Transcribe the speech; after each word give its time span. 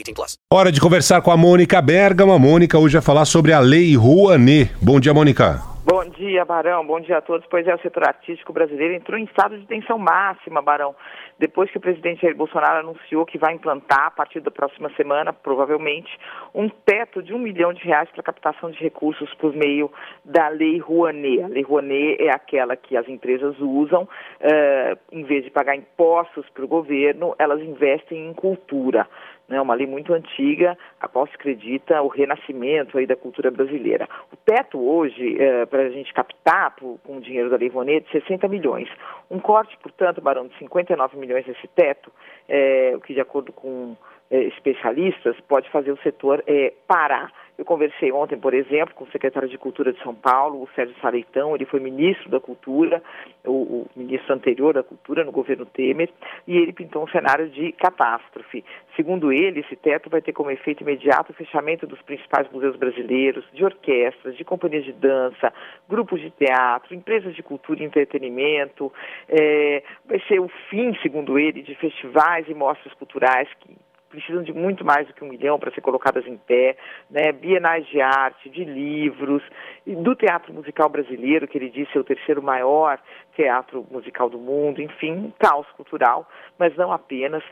18 0.00 0.14
plus. 0.14 0.38
Hora 0.52 0.72
de 0.72 0.80
conversar 0.80 1.22
com 1.22 1.30
a 1.30 1.36
Mônica 1.36 1.80
Bergamo. 1.80 2.32
A 2.32 2.38
Mônica 2.38 2.78
hoje 2.78 2.94
vai 2.94 3.02
falar 3.02 3.24
sobre 3.24 3.52
a 3.52 3.60
Lei 3.60 3.96
Rouanet. 3.96 4.70
Bom 4.82 4.98
dia, 4.98 5.14
Mônica. 5.14 5.70
Bom 5.84 6.04
dia, 6.04 6.44
Barão. 6.44 6.86
Bom 6.86 7.00
dia 7.00 7.18
a 7.18 7.20
todos. 7.20 7.46
Pois 7.50 7.66
é, 7.66 7.74
o 7.74 7.80
setor 7.80 8.06
artístico 8.06 8.52
brasileiro 8.52 8.94
entrou 8.94 9.18
em 9.18 9.24
estado 9.24 9.58
de 9.58 9.66
tensão 9.66 9.98
máxima, 9.98 10.62
Barão. 10.62 10.94
Depois 11.38 11.70
que 11.70 11.78
o 11.78 11.80
presidente 11.80 12.20
Jair 12.20 12.36
Bolsonaro 12.36 12.80
anunciou 12.80 13.24
que 13.24 13.38
vai 13.38 13.54
implantar, 13.54 14.06
a 14.06 14.10
partir 14.10 14.40
da 14.40 14.50
próxima 14.50 14.90
semana, 14.94 15.32
provavelmente, 15.32 16.10
um 16.54 16.68
teto 16.68 17.22
de 17.22 17.32
um 17.32 17.38
milhão 17.38 17.72
de 17.72 17.82
reais 17.82 18.10
para 18.10 18.22
captação 18.22 18.70
de 18.70 18.78
recursos 18.78 19.32
por 19.34 19.54
meio 19.54 19.90
da 20.22 20.48
Lei 20.48 20.78
Rouanet. 20.78 21.42
A 21.42 21.48
Lei 21.48 21.62
Rouanet 21.62 22.22
é 22.22 22.30
aquela 22.30 22.76
que 22.76 22.96
as 22.96 23.08
empresas 23.08 23.58
usam, 23.58 24.02
uh, 24.02 24.98
em 25.10 25.24
vez 25.24 25.44
de 25.44 25.50
pagar 25.50 25.74
impostos 25.74 26.46
para 26.50 26.64
o 26.64 26.68
governo, 26.68 27.34
elas 27.38 27.60
investem 27.62 28.28
em 28.28 28.34
cultura 28.34 29.08
né, 29.50 29.60
uma 29.60 29.74
lei 29.74 29.86
muito 29.86 30.14
antiga, 30.14 30.78
a 31.00 31.08
qual 31.08 31.26
se 31.26 31.34
acredita 31.34 32.00
o 32.00 32.08
renascimento 32.08 32.96
aí 32.96 33.06
da 33.06 33.16
cultura 33.16 33.50
brasileira. 33.50 34.08
O 34.32 34.36
teto 34.36 34.78
hoje, 34.80 35.36
é, 35.42 35.66
para 35.66 35.82
a 35.82 35.90
gente 35.90 36.14
captar 36.14 36.76
por, 36.76 36.98
com 37.04 37.16
o 37.16 37.20
dinheiro 37.20 37.50
da 37.50 37.56
Lei 37.56 37.68
de 37.68 38.10
60 38.12 38.46
milhões. 38.46 38.88
Um 39.28 39.40
corte, 39.40 39.76
portanto, 39.82 40.20
Barão, 40.20 40.46
de 40.46 40.56
59 40.58 41.16
milhões 41.18 41.46
nesse 41.46 41.66
teto, 41.68 42.12
é, 42.48 42.92
o 42.94 43.00
que 43.00 43.12
de 43.12 43.20
acordo 43.20 43.52
com 43.52 43.96
é, 44.30 44.44
especialistas 44.44 45.36
pode 45.48 45.68
fazer 45.70 45.90
o 45.90 45.98
setor 45.98 46.44
parar. 46.86 47.32
Eu 47.60 47.64
conversei 47.66 48.10
ontem, 48.10 48.38
por 48.38 48.54
exemplo, 48.54 48.94
com 48.94 49.04
o 49.04 49.10
secretário 49.10 49.46
de 49.46 49.58
Cultura 49.58 49.92
de 49.92 50.02
São 50.02 50.14
Paulo, 50.14 50.62
o 50.62 50.68
Sérgio 50.74 50.96
Saleitão, 50.98 51.54
ele 51.54 51.66
foi 51.66 51.78
ministro 51.78 52.30
da 52.30 52.40
Cultura, 52.40 53.02
o, 53.44 53.50
o, 53.52 53.90
ministro 53.94 54.32
anterior 54.32 54.72
da 54.72 54.82
Cultura 54.82 55.24
no 55.24 55.30
governo 55.30 55.66
Temer, 55.66 56.08
e 56.48 56.56
ele 56.56 56.72
pintou 56.72 57.04
um 57.04 57.08
cenário 57.08 57.50
de 57.50 57.72
catástrofe. 57.72 58.64
Segundo 59.00 59.32
ele, 59.32 59.60
esse 59.60 59.76
teto 59.76 60.10
vai 60.10 60.20
ter 60.20 60.34
como 60.34 60.50
efeito 60.50 60.82
imediato 60.82 61.32
o 61.32 61.34
fechamento 61.34 61.86
dos 61.86 62.02
principais 62.02 62.46
museus 62.52 62.76
brasileiros, 62.76 63.42
de 63.50 63.64
orquestras, 63.64 64.36
de 64.36 64.44
companhias 64.44 64.84
de 64.84 64.92
dança, 64.92 65.50
grupos 65.88 66.20
de 66.20 66.30
teatro, 66.32 66.94
empresas 66.94 67.34
de 67.34 67.42
cultura 67.42 67.82
e 67.82 67.86
entretenimento. 67.86 68.92
É, 69.26 69.82
vai 70.04 70.20
ser 70.28 70.38
o 70.38 70.50
fim, 70.68 70.94
segundo 71.00 71.38
ele, 71.38 71.62
de 71.62 71.74
festivais 71.76 72.46
e 72.46 72.52
mostras 72.52 72.92
culturais 72.92 73.48
que 73.60 73.74
precisam 74.10 74.42
de 74.42 74.52
muito 74.52 74.84
mais 74.84 75.06
do 75.06 75.14
que 75.14 75.24
um 75.24 75.28
milhão 75.28 75.58
para 75.58 75.70
ser 75.70 75.80
colocadas 75.80 76.26
em 76.26 76.36
pé, 76.36 76.76
né? 77.08 77.32
bienais 77.32 77.86
de 77.86 78.00
arte, 78.00 78.50
de 78.50 78.64
livros, 78.64 79.42
do 79.86 80.14
teatro 80.14 80.52
musical 80.52 80.88
brasileiro, 80.88 81.46
que 81.46 81.56
ele 81.56 81.70
disse 81.70 81.96
é 81.96 82.00
o 82.00 82.04
terceiro 82.04 82.42
maior 82.42 82.98
teatro 83.34 83.86
musical 83.90 84.28
do 84.28 84.38
mundo, 84.38 84.82
enfim, 84.82 85.12
um 85.12 85.32
caos 85.38 85.66
cultural, 85.76 86.28
mas 86.58 86.76
não 86.76 86.92
apenas, 86.92 87.42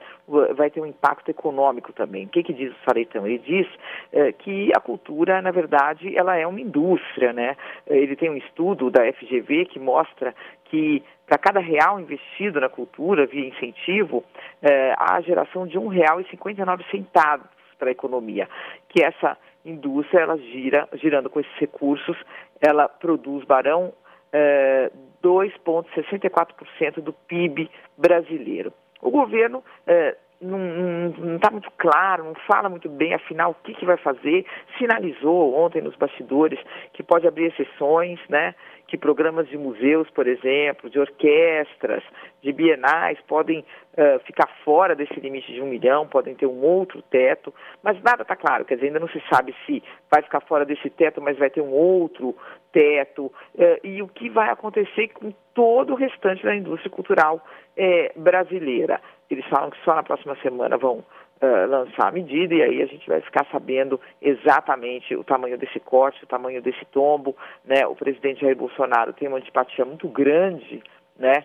vai 0.54 0.68
ter 0.70 0.80
um 0.80 0.86
impacto 0.86 1.30
econômico 1.30 1.92
também. 1.92 2.26
O 2.26 2.28
que, 2.28 2.42
que 2.42 2.52
diz 2.52 2.72
o 2.72 2.84
Sareitão? 2.84 3.26
Ele 3.26 3.38
diz 3.38 3.66
é, 4.12 4.32
que 4.32 4.70
a 4.76 4.80
cultura, 4.80 5.40
na 5.40 5.50
verdade, 5.50 6.14
ela 6.16 6.36
é 6.36 6.46
uma 6.46 6.60
indústria, 6.60 7.32
né? 7.32 7.56
Ele 7.86 8.16
tem 8.16 8.28
um 8.28 8.36
estudo 8.36 8.90
da 8.90 9.10
FGV 9.12 9.66
que 9.66 9.78
mostra 9.78 10.34
que 10.68 11.02
para 11.26 11.38
cada 11.38 11.60
real 11.60 12.00
investido 12.00 12.60
na 12.60 12.68
cultura 12.68 13.26
via 13.26 13.48
incentivo, 13.48 14.24
é, 14.62 14.94
há 14.96 15.16
a 15.16 15.20
geração 15.20 15.66
de 15.66 15.78
R$ 15.78 15.84
1,59 15.84 17.40
para 17.78 17.88
a 17.88 17.92
economia, 17.92 18.48
que 18.88 19.04
essa 19.04 19.36
indústria, 19.64 20.20
ela 20.20 20.38
gira, 20.38 20.88
girando 20.94 21.28
com 21.28 21.40
esses 21.40 21.54
recursos, 21.58 22.16
ela 22.60 22.88
produz, 22.88 23.44
Barão, 23.44 23.92
é, 24.32 24.90
2,64% 25.22 27.00
do 27.00 27.12
PIB 27.12 27.70
brasileiro. 27.96 28.72
O 29.00 29.10
governo 29.10 29.62
é, 29.86 30.16
não 30.40 31.36
está 31.36 31.50
muito 31.50 31.70
claro, 31.76 32.24
não 32.24 32.34
fala 32.46 32.68
muito 32.68 32.88
bem, 32.88 33.14
afinal, 33.14 33.50
o 33.50 33.54
que, 33.64 33.74
que 33.74 33.84
vai 33.84 33.96
fazer. 33.96 34.46
Sinalizou 34.78 35.54
ontem 35.54 35.82
nos 35.82 35.96
bastidores 35.96 36.58
que 36.92 37.02
pode 37.02 37.26
abrir 37.26 37.46
exceções, 37.46 38.20
né? 38.28 38.54
Que 38.88 38.96
programas 38.96 39.48
de 39.48 39.56
museus, 39.56 40.10
por 40.10 40.26
exemplo, 40.26 40.90
de 40.90 40.98
orquestras, 40.98 42.02
de 42.42 42.52
bienais 42.52 43.18
podem 43.28 43.60
uh, 43.60 44.18
ficar 44.26 44.48
fora 44.64 44.96
desse 44.96 45.20
limite 45.20 45.52
de 45.52 45.60
um 45.60 45.66
milhão, 45.66 46.08
podem 46.08 46.34
ter 46.34 46.46
um 46.46 46.60
outro 46.62 47.02
teto, 47.02 47.54
mas 47.82 48.02
nada 48.02 48.22
está 48.22 48.34
claro, 48.34 48.64
quer 48.64 48.76
dizer, 48.76 48.86
ainda 48.86 49.00
não 49.00 49.08
se 49.08 49.22
sabe 49.30 49.54
se 49.66 49.82
vai 50.10 50.22
ficar 50.22 50.40
fora 50.40 50.64
desse 50.64 50.88
teto, 50.88 51.20
mas 51.20 51.38
vai 51.38 51.50
ter 51.50 51.60
um 51.60 51.70
outro 51.70 52.34
teto, 52.72 53.26
uh, 53.26 53.78
e 53.84 54.02
o 54.02 54.08
que 54.08 54.30
vai 54.30 54.48
acontecer 54.48 55.08
com 55.08 55.32
todo 55.54 55.92
o 55.92 55.96
restante 55.96 56.42
da 56.42 56.56
indústria 56.56 56.90
cultural 56.90 57.44
eh, 57.76 58.12
brasileira. 58.16 59.00
Eles 59.28 59.44
falam 59.46 59.70
que 59.70 59.84
só 59.84 59.94
na 59.94 60.02
próxima 60.02 60.36
semana 60.42 60.76
vão 60.76 61.04
uh, 61.42 61.70
lançar 61.70 62.08
a 62.08 62.12
medida 62.12 62.54
e 62.54 62.62
aí 62.62 62.82
a 62.82 62.86
gente 62.86 63.06
vai 63.08 63.20
ficar 63.20 63.46
sabendo 63.50 64.00
exatamente 64.20 65.14
o 65.14 65.24
tamanho 65.24 65.58
desse 65.58 65.80
corte, 65.80 66.22
o 66.24 66.26
tamanho 66.26 66.60
desse 66.60 66.84
tombo. 66.86 67.36
Né? 67.64 67.86
O 67.86 67.94
presidente 67.94 68.40
Jair 68.40 68.56
Bolsonaro 68.56 69.12
tem 69.12 69.28
uma 69.28 69.38
antipatia 69.38 69.84
muito 69.84 70.08
grande 70.08 70.82
né, 71.18 71.44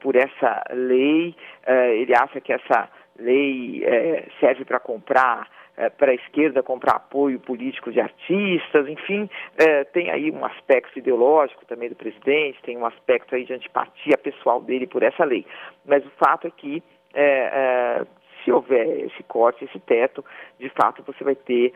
por 0.00 0.16
essa 0.16 0.62
lei. 0.70 1.34
Uh, 1.66 1.92
ele 1.94 2.14
acha 2.14 2.40
que 2.40 2.52
essa 2.52 2.88
lei 3.18 3.82
uh, 3.84 4.30
serve 4.40 4.64
para 4.64 4.80
comprar 4.80 5.48
para 5.96 6.10
a 6.10 6.14
esquerda 6.14 6.60
comprar 6.60 6.96
apoio 6.96 7.38
político 7.38 7.92
de 7.92 8.00
artistas, 8.00 8.88
enfim, 8.88 9.30
tem 9.92 10.10
aí 10.10 10.28
um 10.28 10.44
aspecto 10.44 10.98
ideológico 10.98 11.64
também 11.66 11.88
do 11.88 11.94
presidente, 11.94 12.60
tem 12.64 12.76
um 12.76 12.84
aspecto 12.84 13.36
aí 13.36 13.44
de 13.44 13.52
antipatia 13.52 14.18
pessoal 14.18 14.60
dele 14.60 14.88
por 14.88 15.04
essa 15.04 15.24
lei. 15.24 15.46
Mas 15.86 16.04
o 16.04 16.10
fato 16.18 16.48
é 16.48 16.50
que 16.50 16.82
houver 18.58 19.06
esse 19.06 19.22
corte, 19.24 19.64
esse 19.64 19.78
teto, 19.80 20.24
de 20.58 20.68
fato 20.70 21.02
você 21.06 21.24
vai 21.24 21.34
ter 21.34 21.72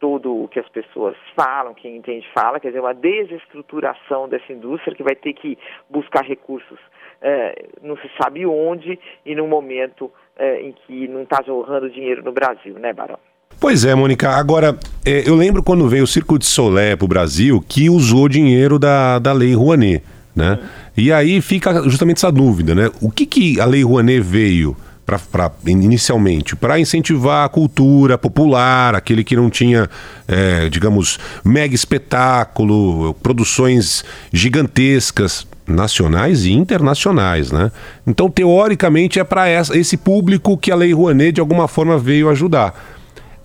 tudo 0.00 0.44
o 0.44 0.48
que 0.48 0.58
as 0.58 0.68
pessoas 0.68 1.16
falam, 1.34 1.74
quem 1.74 1.96
entende 1.96 2.26
fala, 2.32 2.58
quer 2.58 2.68
dizer, 2.68 2.80
uma 2.80 2.94
desestruturação 2.94 4.28
dessa 4.28 4.52
indústria 4.52 4.94
que 4.94 5.02
vai 5.02 5.14
ter 5.14 5.34
que 5.34 5.58
buscar 5.90 6.24
recursos 6.24 6.78
é, 7.20 7.66
não 7.82 7.96
se 7.96 8.10
sabe 8.20 8.46
onde 8.46 8.98
e 9.24 9.34
num 9.34 9.48
momento 9.48 10.10
é, 10.38 10.60
em 10.60 10.72
que 10.72 11.08
não 11.08 11.22
está 11.22 11.42
jorrando 11.42 11.90
dinheiro 11.90 12.22
no 12.22 12.32
Brasil, 12.32 12.74
né, 12.78 12.92
Barão? 12.92 13.18
Pois 13.58 13.84
é, 13.84 13.94
Mônica. 13.94 14.28
Agora, 14.28 14.78
é, 15.04 15.28
eu 15.28 15.34
lembro 15.34 15.62
quando 15.62 15.88
veio 15.88 16.04
o 16.04 16.06
Circo 16.06 16.38
de 16.38 16.44
Solé 16.44 16.94
para 16.94 17.04
o 17.04 17.08
Brasil 17.08 17.64
que 17.66 17.88
usou 17.88 18.28
dinheiro 18.28 18.78
da, 18.78 19.18
da 19.18 19.32
Lei 19.32 19.54
Rouanet 19.54 20.02
né? 20.36 20.58
E 20.94 21.10
aí 21.10 21.40
fica 21.40 21.82
justamente 21.88 22.18
essa 22.18 22.30
dúvida, 22.30 22.74
né? 22.74 22.90
O 23.00 23.10
que, 23.10 23.24
que 23.24 23.58
a 23.58 23.64
Lei 23.64 23.82
Rouanet 23.82 24.20
veio 24.20 24.76
para 25.06 25.52
inicialmente 25.66 26.56
para 26.56 26.80
incentivar 26.80 27.44
a 27.44 27.48
cultura 27.48 28.18
popular, 28.18 28.94
aquele 28.94 29.22
que 29.22 29.36
não 29.36 29.48
tinha, 29.48 29.88
é, 30.26 30.68
digamos, 30.68 31.18
mega 31.44 31.74
espetáculo, 31.74 33.14
produções 33.22 34.04
gigantescas 34.32 35.46
nacionais 35.66 36.44
e 36.44 36.52
internacionais, 36.52 37.50
né? 37.50 37.70
Então, 38.06 38.30
teoricamente, 38.30 39.18
é 39.18 39.24
para 39.24 39.48
esse 39.50 39.96
público 39.96 40.56
que 40.56 40.70
a 40.70 40.76
Lei 40.76 40.92
Rouanet 40.92 41.32
de 41.32 41.40
alguma 41.40 41.68
forma 41.68 41.98
veio 41.98 42.28
ajudar. 42.28 42.74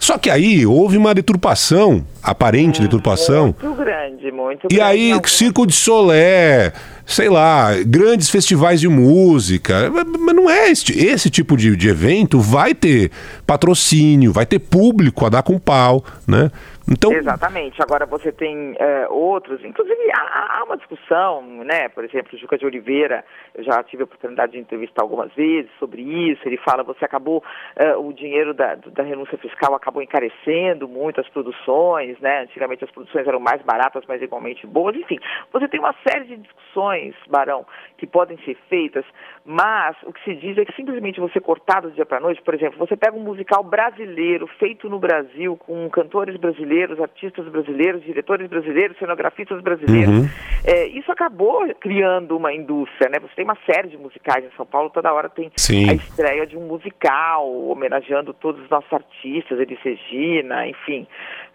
Só 0.02 0.18
que 0.18 0.32
aí 0.32 0.66
houve 0.66 0.98
uma 0.98 1.14
deturpação, 1.14 2.04
aparente 2.24 2.80
hum, 2.80 2.84
deturpação. 2.84 3.56
Muito 3.62 3.78
grande, 3.78 4.32
muito 4.32 4.66
e 4.72 4.76
grande. 4.76 4.76
E 4.76 4.82
aí. 4.82 5.22
Circo 5.26 5.68
de 5.68 5.74
Solé, 5.74 6.74
sei 7.12 7.30
lá, 7.30 7.74
grandes 7.86 8.30
festivais 8.30 8.80
de 8.80 8.88
música. 8.88 9.92
Mas 9.92 10.36
não 10.36 10.50
é 10.50 10.72
esse, 10.72 10.92
esse 10.98 11.30
tipo 11.30 11.58
de, 11.58 11.76
de 11.76 11.90
evento 11.90 12.40
vai 12.40 12.74
ter 12.74 13.12
patrocínio, 13.46 14.32
vai 14.32 14.46
ter 14.46 14.60
público 14.60 15.26
a 15.26 15.30
dar 15.30 15.44
com 15.44 15.60
pau, 15.60 16.04
né? 16.26 16.50
Então, 16.92 17.14
Exatamente. 17.14 17.82
Agora 17.82 18.06
você 18.06 18.34
tem 18.34 18.76
é, 18.78 19.08
outros, 19.08 19.64
inclusive 19.64 19.98
há, 20.14 20.60
há, 20.60 20.64
uma 20.66 20.76
discussão, 20.76 21.42
né? 21.64 21.88
Por 21.88 22.04
exemplo, 22.04 22.38
Juca 22.38 22.58
de 22.58 22.66
Oliveira, 22.66 23.24
eu 23.56 23.64
já 23.64 23.82
tive 23.82 24.04
a 24.04 24.06
oportunidade 24.06 24.52
de 24.52 24.60
entrevistar 24.60 25.02
algumas 25.02 25.34
vezes 25.34 25.72
sobre 25.80 26.02
isso. 26.02 26.42
Ele 26.46 26.58
fala, 26.58 26.84
você 26.84 27.06
acabou, 27.06 27.42
é, 27.78 27.96
o 27.96 28.12
dinheiro 28.12 28.54
da, 28.54 28.76
da 28.76 29.04
renúncia 29.04 29.38
fiscal 29.38 29.74
acabou 29.74 30.04
encarecendo 30.04 30.86
muito 30.86 31.22
as 31.22 31.30
produções, 31.30 32.20
né? 32.20 32.42
Antigamente 32.42 32.84
as 32.84 32.92
produções 32.92 33.26
eram 33.26 33.40
mais 33.40 33.62
baratas, 33.62 34.04
mas 34.06 34.22
igualmente 34.22 34.68
boas. 34.68 34.94
Enfim, 34.98 35.18
você 35.54 35.70
tem 35.70 35.80
uma 35.80 35.96
série 36.06 36.26
de 36.26 36.38
discussões, 36.38 37.16
Barão, 37.30 37.66
que 37.98 38.06
podem 38.06 38.38
ser 38.40 38.58
feitas, 38.68 39.06
mas 39.44 39.96
o 40.04 40.14
que 40.14 40.24
se 40.24 40.36
diz 40.36 40.58
é 40.58 40.66
que 40.66 40.76
simplesmente 40.76 41.20
você 41.20 41.40
cortar 41.40 41.82
do 41.82 41.92
dia 41.92 42.06
para 42.06 42.20
noite, 42.20 42.42
por 42.42 42.54
exemplo, 42.54 42.78
você 42.78 42.96
pega 42.96 43.18
um 43.18 43.24
musical 43.24 43.64
brasileiro 43.64 44.48
feito 44.60 44.90
no 44.90 45.00
Brasil 45.00 45.58
com 45.58 45.90
cantores 45.90 46.38
brasileiros 46.38 47.00
artistas 47.00 47.48
brasileiros, 47.48 48.04
diretores 48.04 48.48
brasileiros, 48.48 48.98
cenografistas 48.98 49.62
brasileiros. 49.62 50.16
Uhum. 50.16 50.30
É, 50.64 50.86
isso 50.88 51.12
acabou 51.12 51.68
criando 51.80 52.38
uma 52.38 52.54
indústria, 52.54 53.10
né? 53.10 53.20
Você 53.20 53.36
tem 53.36 53.46
uma 53.46 53.58
série 53.66 53.90
de 53.90 53.98
musicais 53.98 54.46
em 54.46 54.56
São 54.56 54.66
Paulo, 54.66 54.90
toda 54.92 55.12
hora 55.12 55.28
tem 55.28 55.52
Sim. 55.56 55.90
a 55.90 55.94
estreia 55.94 56.46
de 56.46 56.56
um 56.56 56.68
musical, 56.68 57.52
homenageando 57.68 58.34
todos 58.34 58.62
os 58.62 58.70
nossos 58.70 58.92
artistas, 58.94 59.60
Elis 59.60 59.80
Regina, 59.82 60.68
enfim, 60.68 61.08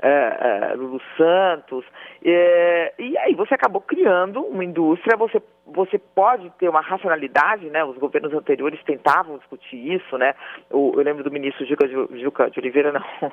uh, 0.03 0.75
uh, 0.75 0.77
Lulu 0.77 1.01
Santos. 1.17 1.85
Uh, 1.85 3.01
e 3.01 3.17
aí 3.19 3.35
você 3.35 3.55
acabou 3.55 3.81
criando 3.81 4.41
uma 4.41 4.65
indústria, 4.65 5.17
você 5.17 5.41
você 5.67 5.99
pode 5.99 6.51
ter 6.59 6.69
uma 6.69 6.81
racionalidade, 6.81 7.69
né? 7.71 7.85
Os 7.85 7.97
governos 7.99 8.33
anteriores 8.33 8.81
tentavam 8.85 9.39
discutir 9.39 9.95
isso, 9.95 10.17
né? 10.17 10.35
O, 10.71 10.93
eu 10.97 11.03
lembro 11.03 11.25
do 11.25 11.31
ministro 11.31 11.67
Juca, 11.67 11.89
Juca 11.89 12.51
de 12.51 12.61
Oliveira, 12.61 12.93
não, 13.21 13.33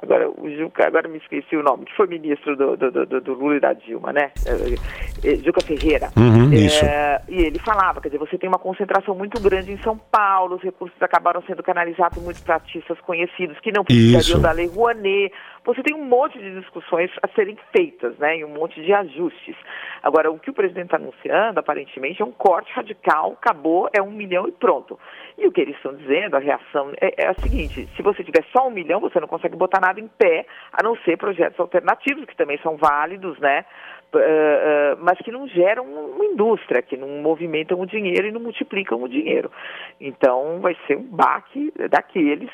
agora 0.00 0.30
o 0.30 0.50
Juca, 0.50 0.86
agora 0.86 1.08
me 1.08 1.18
esqueci 1.18 1.56
o 1.56 1.62
nome, 1.62 1.84
que 1.86 1.96
foi 1.96 2.06
ministro 2.06 2.56
do, 2.56 2.76
do, 2.76 3.06
do, 3.06 3.20
do 3.20 3.34
Lula 3.34 3.56
e 3.56 3.60
da 3.60 3.72
Dilma, 3.72 4.12
né? 4.12 4.30
É, 4.46 5.28
é, 5.28 5.36
Juca 5.36 5.60
Ferreira. 5.60 6.10
Uhum, 6.16 6.52
isso. 6.52 6.84
É, 6.84 7.20
e 7.28 7.42
ele 7.42 7.58
falava, 7.58 8.00
quer 8.00 8.08
dizer, 8.08 8.18
você 8.18 8.38
tem 8.38 8.48
uma 8.48 8.58
concentração 8.58 9.14
muito 9.14 9.40
grande 9.40 9.72
em 9.72 9.78
São 9.82 9.98
Paulo, 9.98 10.56
os 10.56 10.62
recursos 10.62 11.00
acabaram 11.02 11.42
sendo 11.42 11.62
canalizados 11.62 12.22
muito 12.22 12.42
para 12.42 12.54
artistas 12.54 13.00
conhecidos 13.00 13.58
que 13.60 13.72
não 13.72 13.84
precisariam 13.84 14.20
Isso. 14.20 14.40
da 14.40 14.52
Lei 14.52 14.66
Rouanet. 14.66 15.32
Você 15.64 15.82
tem 15.82 15.94
um 15.94 16.04
monte 16.04 16.38
de 16.38 16.58
discussões 16.58 17.10
a 17.22 17.28
serem 17.28 17.56
feitas, 17.74 18.18
né? 18.18 18.38
E 18.38 18.44
um 18.44 18.48
monte 18.48 18.82
de 18.82 18.92
ajustes. 18.92 19.56
Agora, 20.02 20.30
o 20.30 20.38
que 20.38 20.50
o 20.50 20.52
presidente 20.52 20.86
está 20.86 20.96
anunciando, 20.96 21.60
aparentemente, 21.60 22.20
é 22.20 22.24
um 22.24 22.32
corte 22.32 22.72
radical, 22.72 23.32
acabou, 23.32 23.88
é 23.92 24.02
um 24.02 24.10
milhão 24.10 24.48
e 24.48 24.52
pronto. 24.52 24.98
E 25.38 25.46
o 25.46 25.52
que 25.52 25.60
eles 25.60 25.76
estão 25.76 25.94
dizendo, 25.94 26.36
a 26.36 26.40
reação 26.40 26.92
é, 27.00 27.24
é 27.24 27.28
a 27.28 27.34
seguinte: 27.34 27.88
se 27.94 28.02
você 28.02 28.24
tiver 28.24 28.44
só 28.52 28.66
um 28.66 28.70
milhão, 28.70 29.00
você 29.00 29.20
não 29.20 29.28
consegue 29.28 29.56
botar 29.56 29.80
nada 29.80 30.00
em 30.00 30.08
pé, 30.08 30.46
a 30.72 30.82
não 30.82 30.96
ser 30.98 31.16
projetos 31.16 31.58
alternativos, 31.60 32.24
que 32.24 32.36
também 32.36 32.58
são 32.58 32.76
válidos, 32.76 33.38
né? 33.38 33.64
Uh, 34.12 34.18
uh, 34.18 34.98
mas 35.00 35.18
que 35.20 35.30
não 35.30 35.48
geram 35.48 35.84
uma 35.84 36.24
indústria, 36.24 36.82
que 36.82 36.98
não 36.98 37.08
movimentam 37.22 37.80
o 37.80 37.86
dinheiro 37.86 38.26
e 38.26 38.32
não 38.32 38.40
multiplicam 38.40 39.02
o 39.02 39.08
dinheiro. 39.08 39.50
Então, 39.98 40.60
vai 40.60 40.76
ser 40.86 40.98
um 40.98 41.04
baque 41.04 41.72
daqueles. 41.88 42.50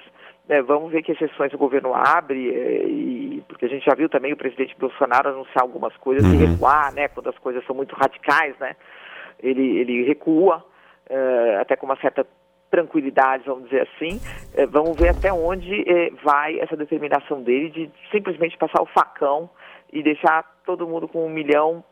É, 0.49 0.63
vamos 0.63 0.91
ver 0.91 1.03
que 1.03 1.13
exceções 1.13 1.53
o 1.53 1.59
governo 1.59 1.93
abre, 1.95 2.49
é, 2.55 2.87
e, 2.87 3.43
porque 3.47 3.67
a 3.67 3.69
gente 3.69 3.85
já 3.85 3.95
viu 3.95 4.09
também 4.09 4.33
o 4.33 4.37
presidente 4.37 4.75
Bolsonaro 4.79 5.29
anunciar 5.29 5.63
algumas 5.63 5.95
coisas 5.99 6.25
Uhum. 6.25 6.35
e 6.35 6.47
recuar, 6.47 6.93
né? 6.95 7.09
Quando 7.09 7.29
as 7.29 7.39
coisas 7.39 7.65
são 7.67 7.77
muito 7.77 7.95
radicais, 7.95 8.57
né? 8.59 8.75
Ele, 9.43 9.79
ele 9.79 10.05
recua, 10.05 10.65
é, 11.09 11.59
até 11.61 11.77
com 11.77 11.85
uma 11.85 11.97
certa 11.97 12.27
tranquilidade, 12.71 13.45
vamos 13.47 13.65
dizer 13.65 13.83
assim. 13.83 14.21
Vamos 14.71 14.97
ver 14.99 15.09
até 15.09 15.33
onde 15.33 15.85
vai 16.23 16.61
essa 16.61 16.77
determinação 16.77 17.43
dele 17.43 17.71
de 17.71 17.91
simplesmente 18.11 18.59
passar 18.59 18.83
o 18.83 18.87
facão 18.87 19.49
e 19.91 20.03
deixar 20.03 20.45
todo 20.67 20.87
mundo 20.87 21.09
com 21.09 21.25
um 21.25 21.31
milhão 21.31 21.83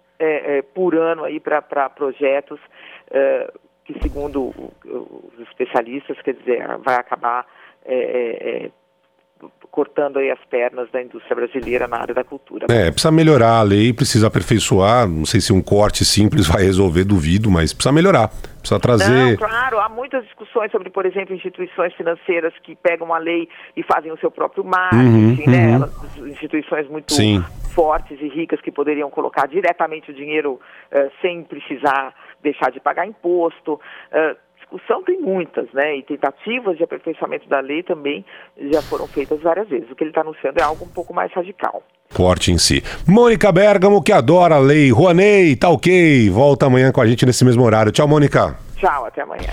por 0.74 0.94
ano 0.94 1.24
aí 1.24 1.40
para 1.40 1.88
projetos 1.88 2.60
que, 3.86 3.98
segundo 4.02 4.52
os 4.84 5.40
especialistas, 5.48 6.20
quer 6.22 6.34
dizer, 6.34 6.66
vai 6.84 6.96
acabar 6.96 7.46
é, 7.84 7.94
é, 7.94 8.66
é, 8.66 8.70
cortando 9.70 10.18
aí 10.18 10.30
as 10.30 10.42
pernas 10.50 10.90
da 10.90 11.00
indústria 11.00 11.36
brasileira 11.36 11.86
na 11.86 11.98
área 11.98 12.14
da 12.14 12.24
cultura. 12.24 12.66
É, 12.70 12.90
precisa 12.90 13.12
melhorar 13.12 13.58
a 13.58 13.62
lei, 13.62 13.92
precisa 13.92 14.26
aperfeiçoar. 14.26 15.06
Não 15.06 15.24
sei 15.24 15.40
se 15.40 15.52
um 15.52 15.62
corte 15.62 16.04
simples 16.04 16.48
vai 16.50 16.62
resolver, 16.62 17.04
duvido, 17.04 17.50
mas 17.50 17.72
precisa 17.72 17.92
melhorar. 17.92 18.28
Precisa 18.58 18.80
trazer. 18.80 19.30
Não, 19.30 19.36
claro, 19.36 19.78
há 19.78 19.88
muitas 19.88 20.24
discussões 20.24 20.72
sobre, 20.72 20.90
por 20.90 21.06
exemplo, 21.06 21.34
instituições 21.34 21.94
financeiras 21.94 22.52
que 22.62 22.74
pegam 22.74 23.14
a 23.14 23.18
lei 23.18 23.48
e 23.76 23.82
fazem 23.82 24.10
o 24.10 24.18
seu 24.18 24.30
próprio 24.30 24.64
marketing, 24.64 25.44
Uhum, 25.46 25.50
né? 25.50 25.68
uhum. 25.68 25.74
Elas, 25.74 26.16
instituições 26.26 26.88
muito 26.88 27.12
Sim. 27.12 27.44
fortes 27.74 28.18
e 28.20 28.28
ricas 28.28 28.60
que 28.60 28.72
poderiam 28.72 29.10
colocar 29.10 29.46
diretamente 29.46 30.10
o 30.10 30.14
dinheiro 30.14 30.58
eh, 30.90 31.10
sem 31.22 31.44
precisar 31.44 32.12
deixar 32.42 32.70
de 32.70 32.80
pagar 32.80 33.06
imposto. 33.06 33.80
Eh, 34.12 34.36
discussão 34.66 35.02
tem 35.02 35.20
muitas, 35.20 35.72
né? 35.72 35.96
E 35.96 36.02
tentativas 36.02 36.76
de 36.76 36.84
aperfeiçoamento 36.84 37.48
da 37.48 37.60
lei 37.60 37.82
também 37.82 38.24
já 38.72 38.82
foram 38.82 39.06
feitas 39.06 39.40
várias 39.40 39.68
vezes. 39.68 39.90
O 39.90 39.94
que 39.94 40.02
ele 40.04 40.10
está 40.10 40.20
anunciando 40.20 40.58
é 40.60 40.62
algo 40.62 40.84
um 40.84 40.88
pouco 40.88 41.14
mais 41.14 41.32
radical. 41.32 41.82
Corte 42.14 42.52
em 42.52 42.58
si. 42.58 42.82
Mônica 43.06 43.50
Bergamo, 43.50 44.02
que 44.02 44.12
adora 44.12 44.56
a 44.56 44.60
lei. 44.60 44.90
Rouanet, 44.90 45.56
tá 45.56 45.70
ok. 45.70 46.30
Volta 46.30 46.66
amanhã 46.66 46.92
com 46.92 47.00
a 47.00 47.06
gente 47.06 47.26
nesse 47.26 47.44
mesmo 47.44 47.64
horário. 47.64 47.92
Tchau, 47.92 48.06
Mônica. 48.06 48.56
Tchau, 48.76 49.06
até 49.06 49.22
amanhã. 49.22 49.50